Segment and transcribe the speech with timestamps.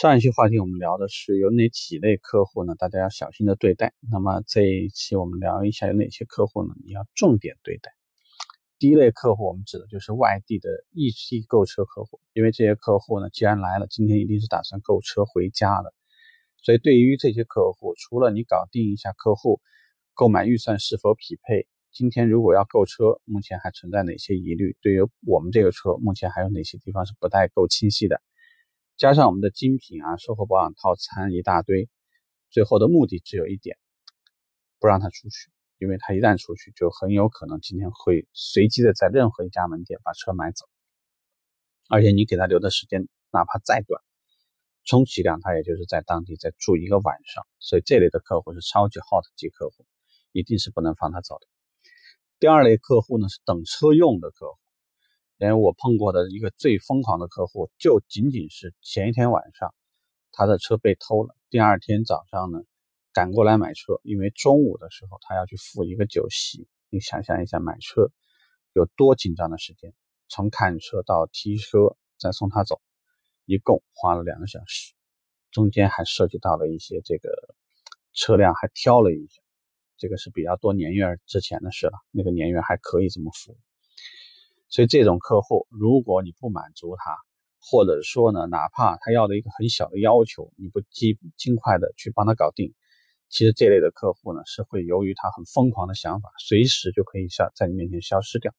[0.00, 2.76] 上一期话题我们聊的是有哪几类客户呢？
[2.76, 3.94] 大家要小心的对待。
[4.08, 6.72] 那么这一期我们聊一下有哪些客户呢？
[6.86, 7.90] 你要重点对待。
[8.78, 15.92] 第一类客户，我们指的就是外地的一批购车客户，因为这些客户呢，既然来了，今天一定是打算购车回家的。
[16.62, 19.60] 所以对于这些客户，除了你搞定一下客户
[20.14, 24.76] 购买预算是否匹配，今天如果要购车，目前还存在哪些疑虑？
[24.80, 28.22] 对于我们这个车，目前还有哪些地方是不太够清晰的？
[28.98, 31.88] 加上我们的精品啊，售后保养套餐一大堆，
[32.50, 33.78] 最后的目的只有一点，
[34.80, 40.66] 不让他出去，因为他一旦出去，就很有可能今天会随机的在任何一家门店把车买走，
[41.88, 44.02] 而且你给他留的时间哪怕再短，
[44.84, 49.86] 充其量他也就是在当地再住一个晚上，所以这类的客户是超级 hot 级客户，
[50.32, 51.46] 一定是不能放他走的。
[52.40, 54.58] 第二类客户呢是等车用的客户。
[55.38, 59.72] 因为我碰过的一个最疯狂的客户，就仅仅是前一天晚上，
[60.32, 61.36] 他的车被偷了。
[61.48, 62.60] 第二天早上呢，
[63.12, 66.66] 赶过来买车，因为中午的时候他要去付一个酒席。
[66.90, 68.10] 你想象一下，买车
[68.72, 69.94] 有多紧张的时间，
[70.28, 72.80] 从看车到提车再送他走，
[73.44, 74.92] 一共花了两个小时，
[75.52, 77.30] 中间还涉及到了一些这个
[78.12, 79.40] 车辆还挑了一下，
[79.98, 83.56] 这个是比较多年月之前的事了，那个年月还可以这么付。
[84.68, 87.16] 所以这种客户，如果你不满足他，
[87.60, 92.74] 或者说呢，哪怕他要的一个很小的要求，你不尽尽快的去帮他搞定，
[93.28, 98.54] 其实这类的客户呢，是会由于他很疯狂的想法，随时就可以消在你面前消失掉。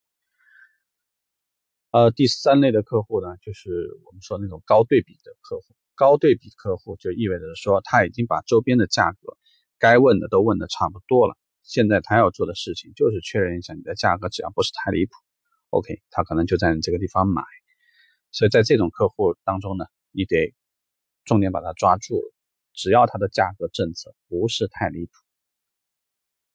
[1.91, 3.69] 呃，第三类的客户呢，就是
[4.05, 5.75] 我们说那种高对比的客户。
[5.95, 9.37] 高对比客户就意味着说，他已经把周边的价格
[9.79, 15.11] 该问的都问的差不多了，现在他要做的事情就是确认一下你的价格，只要不是太离谱。
[15.69, 17.43] OK，他可能就在你这个地方买，
[18.31, 20.55] 所以在这种客户当中呢，你得
[21.25, 22.33] 重点把它抓住了。
[22.73, 25.11] 只要他的价格政策不是太离谱。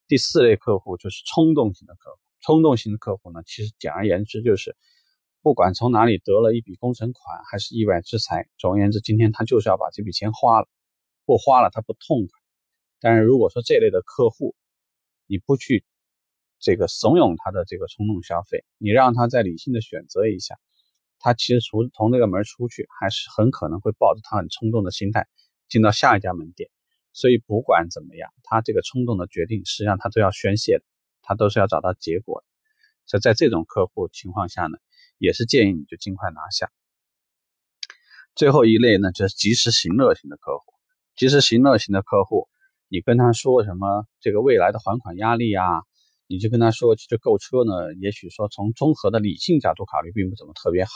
[0.09, 2.19] 第四类客户就是冲动型的客户。
[2.41, 4.77] 冲动型的客户呢，其实简而言之就是，
[5.43, 10.69] 不管从哪里得了一笔工程款，还是意外之财，总而言之，今天他就是要把这笔钱花了，
[11.25, 12.41] 不花了他不痛快。
[13.01, 14.55] 但是如果说这类的客户，
[15.27, 15.85] 你不去。
[16.65, 20.59] 这个怂恿他的这个冲动消费，你让他再理性的选择一下，
[21.19, 25.29] 他其实从从那个门出去，还是很可能会抱着他很冲动的心态
[25.69, 26.71] 进到下一家门店。
[27.13, 30.85] 所以不管怎么样，他这个冲动的决定，实际上他都要宣泄的，
[31.21, 32.47] 他都是要找到结果的。
[33.05, 34.79] 所以在这种客户情况下呢，
[35.19, 36.73] 也是建议你就尽快拿下。
[38.35, 40.65] 最后一类呢，就是及时行乐型的客户。
[41.15, 42.49] 及时行乐型的客户，
[42.89, 45.69] 你跟他说什么这个未来的还款压力啊？
[46.27, 50.91] 你就跟他说，其实购车呢，也许说从综合的理性角度考虑，并不怎么特别好，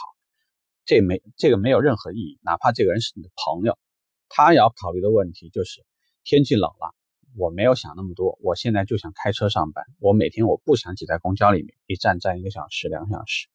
[0.86, 2.38] 这没这个没有任何意义。
[2.42, 3.78] 哪怕这个人是你的朋友，
[4.30, 5.84] 他要考虑的问题就是
[6.24, 6.94] 天气冷了，
[7.36, 13.48] 我没有想那么多，我现在就想开车上班，我每天我不想挤在公交里面，一站站一个小时、两个小时。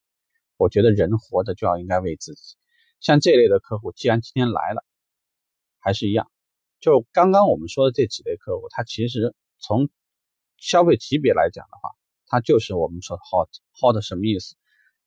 [0.57, 2.55] 我觉得人活着就要应该为自己。
[2.99, 4.85] 像这类的客户，既然今天来了，
[5.79, 6.29] 还是一样，
[6.79, 9.89] 就刚刚我们说的这几类客户，他其实从。
[10.63, 11.89] 消费级别来讲的话，
[12.25, 14.55] 他就是我们说的 hot hot 什么意思？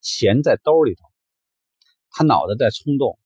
[0.03, 1.11] 钱在兜里头，
[2.11, 3.19] 他脑子在冲动，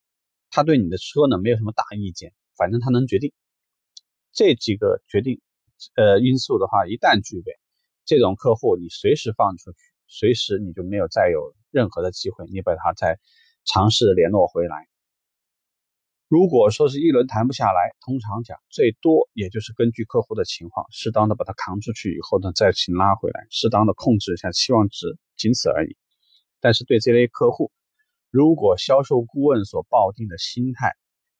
[0.48, 3.32] 他对你的车呢没有什么大意见，反正他能决定。
[4.32, 5.40] 这几个决定
[5.96, 7.58] 呃因素的话，一旦具备，
[8.04, 13.18] 这种客户你随时放出去，随时你就没有再有任何的机会，你把他再
[13.64, 14.86] 尝试联络回来。
[16.30, 25.96] 如果说是一轮谈不下来，通常讲最多也就是根据客户的情况，适当的把它扛出去以后呢，再请拉回来，适当的控制一下期望值，仅此而已。
[26.60, 27.72] 但是对这类客户，
[28.30, 30.92] 如果销售顾问所抱定的心态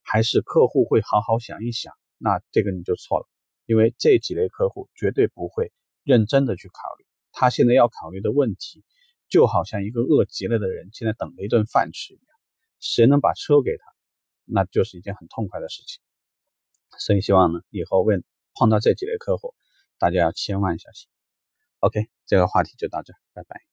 [0.02, 3.28] 还是客户会好好想一想，那这个你就错了，
[3.66, 5.70] 因为这几类客户绝对不会
[6.02, 7.06] 认真的去考虑。
[7.30, 8.82] 他现在要考虑的问题，
[9.28, 12.36] 就好像一个饿极了的人现在等了一顿饭吃一样，
[12.80, 13.84] 谁能把车给他？
[14.52, 16.00] 那就是一件很痛快的事情，
[16.98, 18.24] 所以希望呢，以后问
[18.54, 19.54] 碰到这几类客户，
[19.98, 21.08] 大家要千万小心。
[21.78, 23.69] OK，这个话题就到这，拜拜。